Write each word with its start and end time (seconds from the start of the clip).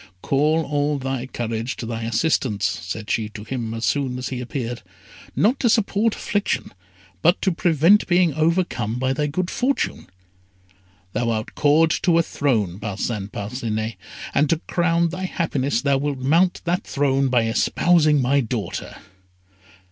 "Call 0.23 0.63
all 0.65 0.97
thy 0.97 1.27
courage 1.27 1.75
to 1.75 1.85
thy 1.85 2.01
assistance," 2.05 2.65
said 2.65 3.07
she 3.11 3.29
to 3.29 3.43
him 3.43 3.71
as 3.75 3.85
soon 3.85 4.17
as 4.17 4.29
he 4.29 4.41
appeared 4.41 4.81
"not 5.35 5.59
to 5.59 5.69
support 5.69 6.15
affliction, 6.15 6.73
but 7.21 7.39
to 7.43 7.51
prevent 7.51 8.07
being 8.07 8.33
overcome 8.33 8.97
by 8.97 9.13
thy 9.13 9.27
good 9.27 9.51
fortune. 9.51 10.07
Thou 11.13 11.29
art 11.29 11.53
called 11.53 11.91
to 12.01 12.17
a 12.17 12.23
throne, 12.23 12.79
Parcin 12.79 13.27
Parcinet, 13.31 13.93
and 14.33 14.49
to 14.49 14.57
crown 14.65 15.09
thy 15.09 15.25
happiness, 15.25 15.83
thou 15.83 15.99
wilt 15.99 16.17
mount 16.17 16.61
that 16.63 16.83
throne 16.83 17.27
by 17.27 17.43
espousing 17.43 18.19
my 18.19 18.39
daughter." 18.41 18.97